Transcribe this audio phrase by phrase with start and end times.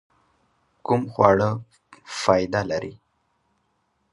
[0.85, 1.49] کوم خواړه
[2.19, 2.93] فائده لري؟